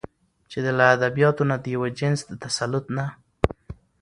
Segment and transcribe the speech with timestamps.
[0.49, 3.05] چې له ادبياتو نه د يوه جنس د تسلط نه